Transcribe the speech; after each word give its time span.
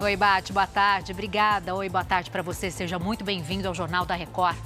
Oi, 0.00 0.14
Bate, 0.14 0.52
boa 0.52 0.66
tarde. 0.66 1.10
Obrigada. 1.10 1.74
Oi, 1.74 1.88
boa 1.88 2.04
tarde 2.04 2.30
para 2.30 2.40
você. 2.40 2.70
Seja 2.70 3.00
muito 3.00 3.24
bem-vindo 3.24 3.66
ao 3.66 3.74
Jornal 3.74 4.06
da 4.06 4.14
Record. 4.14 4.56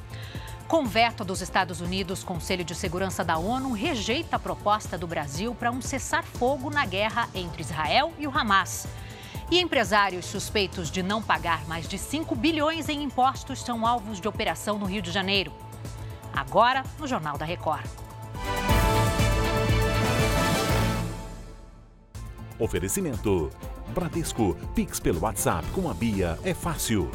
Com 0.69 0.85
veto 0.85 1.25
dos 1.25 1.41
Estados 1.41 1.81
Unidos, 1.81 2.23
Conselho 2.23 2.63
de 2.63 2.75
Segurança 2.75 3.25
da 3.25 3.39
ONU 3.39 3.73
rejeita 3.73 4.37
a 4.37 4.39
proposta 4.39 4.99
do 4.99 5.07
Brasil 5.07 5.55
para 5.55 5.71
um 5.71 5.81
cessar-fogo 5.81 6.69
na 6.69 6.85
guerra 6.85 7.31
entre 7.35 7.63
Israel 7.63 8.13
e 8.19 8.27
o 8.27 8.39
Hamas. 8.39 8.87
E 9.51 9.59
empresários 9.59 10.27
suspeitos 10.27 10.91
de 10.91 11.03
não 11.03 11.23
pagar 11.23 11.67
mais 11.67 11.89
de 11.89 11.97
5 11.97 12.35
bilhões 12.35 12.91
em 12.91 13.03
impostos 13.03 13.63
são 13.63 13.87
alvos 13.87 14.21
de 14.21 14.29
operação 14.29 14.79
no 14.79 14.85
Rio 14.85 15.01
de 15.01 15.11
Janeiro. 15.11 15.51
Agora, 16.31 16.85
no 16.99 17.07
Jornal 17.07 17.39
da 17.39 17.47
Record. 17.47 17.87
Oferecimento. 22.59 23.51
Bradesco. 23.93 24.57
Pix 24.75 24.99
pelo 24.99 25.21
WhatsApp 25.21 25.67
com 25.73 25.89
a 25.89 25.95
Bia 25.95 26.39
é 26.43 26.55
fácil. 26.55 27.11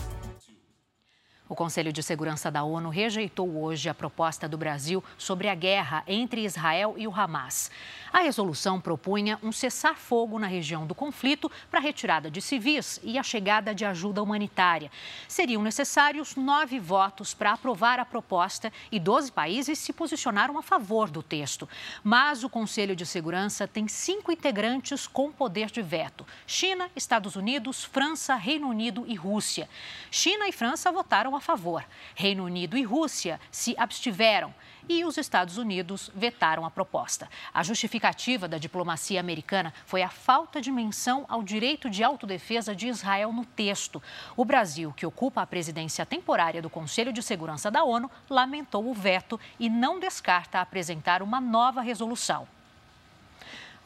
O 1.49 1.55
Conselho 1.55 1.93
de 1.93 2.03
Segurança 2.03 2.51
da 2.51 2.61
ONU 2.63 2.89
rejeitou 2.89 3.63
hoje 3.63 3.87
a 3.87 3.93
proposta 3.93 4.49
do 4.49 4.57
Brasil 4.57 5.01
sobre 5.17 5.47
a 5.47 5.55
guerra 5.55 6.03
entre 6.05 6.43
Israel 6.43 6.95
e 6.97 7.07
o 7.07 7.13
Hamas. 7.13 7.71
A 8.11 8.19
resolução 8.19 8.81
propunha 8.81 9.39
um 9.41 9.53
cessar-fogo 9.53 10.37
na 10.39 10.47
região 10.47 10.85
do 10.85 10.93
conflito 10.93 11.49
para 11.71 11.79
a 11.79 11.81
retirada 11.81 12.29
de 12.29 12.41
civis 12.41 12.99
e 13.01 13.17
a 13.17 13.23
chegada 13.23 13.73
de 13.73 13.85
ajuda 13.85 14.21
humanitária. 14.21 14.91
Seriam 15.25 15.63
necessários 15.63 16.35
nove 16.35 16.79
votos 16.79 17.33
para 17.33 17.53
aprovar 17.53 17.97
a 17.97 18.03
proposta 18.03 18.71
e 18.91 18.99
12 18.99 19.31
países 19.31 19.79
se 19.79 19.93
posicionaram 19.93 20.57
a 20.57 20.61
favor 20.61 21.09
do 21.09 21.23
texto. 21.23 21.67
Mas 22.03 22.43
o 22.43 22.49
Conselho 22.49 22.95
de 22.95 23.05
Segurança 23.05 23.65
tem 23.65 23.87
cinco 23.87 24.33
integrantes 24.33 25.07
com 25.07 25.31
poder 25.31 25.67
de 25.71 25.81
veto: 25.81 26.27
China, 26.45 26.91
Estados 26.93 27.37
Unidos, 27.37 27.85
França, 27.85 28.35
Reino 28.35 28.67
Unido 28.67 29.05
e 29.07 29.15
Rússia. 29.15 29.69
China 30.11 30.45
e 30.49 30.51
França 30.51 30.91
votaram 30.91 31.36
a 31.37 31.41
favor. 31.41 31.85
Reino 32.15 32.43
Unido 32.43 32.77
e 32.77 32.83
Rússia 32.83 33.39
se 33.51 33.75
abstiveram 33.77 34.53
e 34.89 35.03
os 35.03 35.17
Estados 35.17 35.57
Unidos 35.57 36.09
vetaram 36.15 36.65
a 36.65 36.71
proposta. 36.71 37.29
A 37.53 37.63
justificativa 37.63 38.47
da 38.47 38.57
diplomacia 38.57 39.19
americana 39.19 39.73
foi 39.85 40.01
a 40.01 40.09
falta 40.09 40.61
de 40.61 40.71
menção 40.71 41.25
ao 41.27 41.43
direito 41.43 41.89
de 41.89 42.03
autodefesa 42.03 42.75
de 42.75 42.87
Israel 42.87 43.31
no 43.33 43.45
texto. 43.45 44.01
O 44.35 44.45
Brasil, 44.45 44.93
que 44.95 45.05
ocupa 45.05 45.41
a 45.41 45.47
presidência 45.47 46.05
temporária 46.05 46.61
do 46.61 46.69
Conselho 46.69 47.13
de 47.13 47.21
Segurança 47.21 47.69
da 47.69 47.83
ONU, 47.83 48.09
lamentou 48.29 48.87
o 48.87 48.93
veto 48.93 49.39
e 49.59 49.69
não 49.69 49.99
descarta 49.99 50.61
apresentar 50.61 51.21
uma 51.21 51.41
nova 51.41 51.81
resolução. 51.81 52.47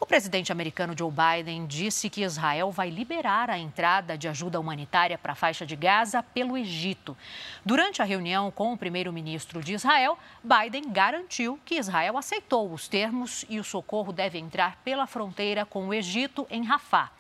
O 0.03 0.05
presidente 0.07 0.52
americano 0.52 0.95
Joe 0.97 1.11
Biden 1.11 1.67
disse 1.67 2.09
que 2.09 2.23
Israel 2.23 2.71
vai 2.71 2.89
liberar 2.89 3.52
a 3.52 3.59
entrada 3.59 4.17
de 4.17 4.27
ajuda 4.27 4.59
humanitária 4.59 5.16
para 5.16 5.33
a 5.33 5.35
faixa 5.35 5.63
de 5.63 5.75
Gaza 5.75 6.23
pelo 6.23 6.58
Egito. 6.58 7.16
Durante 7.63 8.02
a 8.02 8.05
reunião 8.05 8.49
com 8.49 8.73
o 8.73 8.77
primeiro-ministro 8.77 9.63
de 9.63 9.73
Israel, 9.73 10.17
Biden 10.43 10.91
garantiu 10.91 11.59
que 11.63 11.75
Israel 11.75 12.17
aceitou 12.17 12.73
os 12.73 12.88
termos 12.88 13.45
e 13.47 13.59
o 13.59 13.63
socorro 13.63 14.11
deve 14.11 14.39
entrar 14.39 14.77
pela 14.77 15.05
fronteira 15.05 15.67
com 15.67 15.88
o 15.88 15.93
Egito 15.93 16.47
em 16.49 16.63
Rafah. 16.63 17.11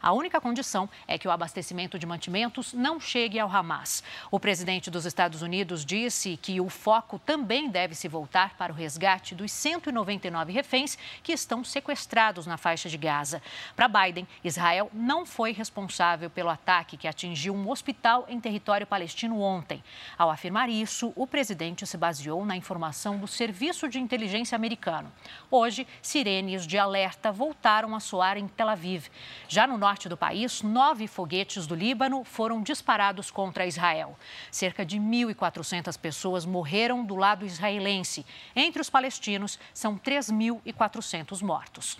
A 0.00 0.12
única 0.12 0.40
condição 0.40 0.88
é 1.06 1.18
que 1.18 1.28
o 1.28 1.30
abastecimento 1.30 1.98
de 1.98 2.06
mantimentos 2.06 2.72
não 2.72 3.00
chegue 3.00 3.38
ao 3.38 3.50
Hamas. 3.50 4.02
O 4.30 4.40
presidente 4.40 4.90
dos 4.90 5.04
Estados 5.04 5.42
Unidos 5.42 5.84
disse 5.84 6.36
que 6.36 6.60
o 6.60 6.68
foco 6.68 7.18
também 7.18 7.68
deve 7.68 7.94
se 7.94 8.08
voltar 8.08 8.56
para 8.56 8.72
o 8.72 8.76
resgate 8.76 9.34
dos 9.34 9.52
199 9.52 10.52
reféns 10.52 10.96
que 11.22 11.32
estão 11.32 11.64
sequestrados 11.64 12.25
na 12.46 12.56
faixa 12.56 12.88
de 12.88 12.96
Gaza. 12.96 13.40
Para 13.76 13.86
Biden, 13.86 14.26
Israel 14.42 14.90
não 14.92 15.24
foi 15.24 15.52
responsável 15.52 16.28
pelo 16.28 16.50
ataque 16.50 16.96
que 16.96 17.06
atingiu 17.06 17.54
um 17.54 17.70
hospital 17.70 18.26
em 18.28 18.40
território 18.40 18.86
palestino 18.86 19.40
ontem. 19.40 19.82
Ao 20.18 20.28
afirmar 20.28 20.68
isso, 20.68 21.12
o 21.14 21.26
presidente 21.26 21.86
se 21.86 21.96
baseou 21.96 22.44
na 22.44 22.56
informação 22.56 23.18
do 23.18 23.28
Serviço 23.28 23.88
de 23.88 24.00
Inteligência 24.00 24.56
americano. 24.56 25.12
Hoje, 25.50 25.86
sirenes 26.02 26.66
de 26.66 26.78
alerta 26.78 27.30
voltaram 27.30 27.94
a 27.94 28.00
soar 28.00 28.36
em 28.36 28.48
Tel 28.48 28.68
Aviv. 28.68 29.06
Já 29.46 29.66
no 29.66 29.78
norte 29.78 30.08
do 30.08 30.16
país, 30.16 30.62
nove 30.62 31.06
foguetes 31.06 31.66
do 31.66 31.74
Líbano 31.74 32.24
foram 32.24 32.62
disparados 32.62 33.30
contra 33.30 33.66
Israel. 33.66 34.18
Cerca 34.50 34.84
de 34.84 34.98
1.400 34.98 35.96
pessoas 35.98 36.44
morreram 36.44 37.04
do 37.04 37.14
lado 37.14 37.46
israelense. 37.46 38.26
Entre 38.54 38.80
os 38.80 38.90
palestinos, 38.90 39.58
são 39.72 39.96
3.400 39.96 41.42
mortos. 41.42 41.98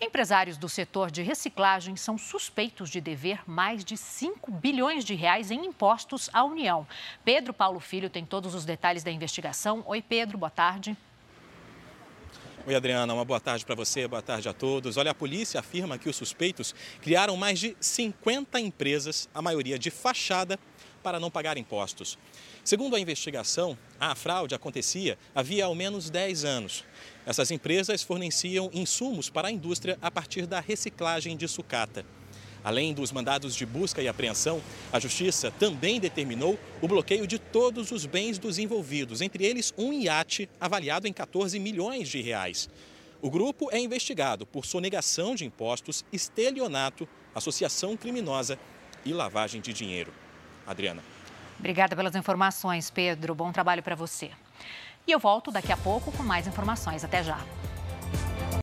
Empresários 0.00 0.56
do 0.56 0.68
setor 0.68 1.10
de 1.10 1.22
reciclagem 1.22 1.96
são 1.96 2.16
suspeitos 2.16 2.88
de 2.88 3.00
dever 3.00 3.42
mais 3.44 3.84
de 3.84 3.96
5 3.96 4.48
bilhões 4.52 5.04
de 5.04 5.12
reais 5.16 5.50
em 5.50 5.66
impostos 5.66 6.30
à 6.32 6.44
União. 6.44 6.86
Pedro 7.24 7.52
Paulo 7.52 7.80
Filho 7.80 8.08
tem 8.08 8.24
todos 8.24 8.54
os 8.54 8.64
detalhes 8.64 9.02
da 9.02 9.10
investigação. 9.10 9.82
Oi, 9.86 10.00
Pedro, 10.00 10.38
boa 10.38 10.50
tarde. 10.50 10.96
Oi, 12.66 12.74
Adriana, 12.74 13.14
uma 13.14 13.24
boa 13.24 13.40
tarde 13.40 13.64
para 13.64 13.74
você, 13.74 14.06
boa 14.06 14.20
tarde 14.20 14.48
a 14.48 14.52
todos. 14.52 14.96
Olha, 14.96 15.12
a 15.12 15.14
polícia 15.14 15.60
afirma 15.60 15.96
que 15.96 16.08
os 16.08 16.16
suspeitos 16.16 16.74
criaram 17.00 17.36
mais 17.36 17.58
de 17.58 17.74
50 17.80 18.60
empresas, 18.60 19.28
a 19.32 19.40
maioria 19.40 19.78
de 19.78 19.90
fachada, 19.90 20.58
para 21.02 21.18
não 21.18 21.30
pagar 21.30 21.56
impostos. 21.56 22.18
Segundo 22.62 22.94
a 22.96 23.00
investigação, 23.00 23.78
a 23.98 24.14
fraude 24.14 24.54
acontecia 24.54 25.18
havia 25.34 25.64
ao 25.64 25.74
menos 25.74 26.10
10 26.10 26.44
anos. 26.44 26.84
Essas 27.24 27.50
empresas 27.50 28.02
forneciam 28.02 28.68
insumos 28.74 29.30
para 29.30 29.48
a 29.48 29.52
indústria 29.52 29.96
a 30.02 30.10
partir 30.10 30.44
da 30.44 30.60
reciclagem 30.60 31.36
de 31.36 31.48
sucata. 31.48 32.04
Além 32.64 32.92
dos 32.92 33.12
mandados 33.12 33.54
de 33.54 33.64
busca 33.64 34.02
e 34.02 34.08
apreensão, 34.08 34.60
a 34.92 34.98
Justiça 34.98 35.50
também 35.50 36.00
determinou 36.00 36.58
o 36.82 36.88
bloqueio 36.88 37.26
de 37.26 37.38
todos 37.38 37.90
os 37.90 38.04
bens 38.04 38.38
dos 38.38 38.58
envolvidos, 38.58 39.20
entre 39.20 39.44
eles 39.44 39.72
um 39.78 39.92
iate 39.92 40.48
avaliado 40.60 41.06
em 41.06 41.12
14 41.12 41.58
milhões 41.58 42.08
de 42.08 42.20
reais. 42.20 42.68
O 43.20 43.30
grupo 43.30 43.68
é 43.72 43.78
investigado 43.78 44.46
por 44.46 44.64
sonegação 44.64 45.34
de 45.34 45.44
impostos, 45.44 46.04
estelionato, 46.12 47.08
associação 47.34 47.96
criminosa 47.96 48.58
e 49.04 49.12
lavagem 49.12 49.60
de 49.60 49.72
dinheiro. 49.72 50.12
Adriana. 50.66 51.02
Obrigada 51.58 51.96
pelas 51.96 52.14
informações, 52.14 52.90
Pedro. 52.90 53.34
Bom 53.34 53.50
trabalho 53.50 53.82
para 53.82 53.96
você. 53.96 54.30
E 55.06 55.10
eu 55.10 55.18
volto 55.18 55.50
daqui 55.50 55.72
a 55.72 55.76
pouco 55.76 56.12
com 56.12 56.22
mais 56.22 56.46
informações. 56.46 57.02
Até 57.02 57.24
já. 57.24 57.40